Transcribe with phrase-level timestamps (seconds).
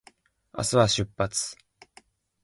[0.51, 1.55] 明日は先発